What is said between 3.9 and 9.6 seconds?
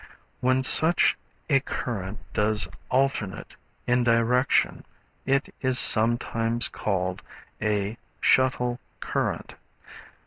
direction it is sometimes called a "shuttle current."